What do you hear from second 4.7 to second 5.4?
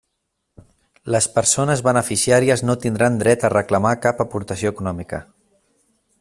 econòmica.